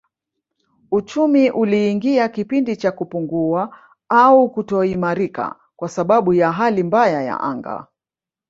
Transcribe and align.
Uchumi 0.91 1.51
uliingia 1.51 2.29
kipindi 2.29 2.75
cha 2.75 2.91
kupungua 2.91 3.77
au 4.09 4.49
kutoimarika 4.49 5.55
kwa 5.75 5.89
sababu 5.89 6.33
ya 6.33 6.51
hali 6.51 6.83
mbaya 6.83 7.21
ya 7.21 7.39
anga 7.41 7.87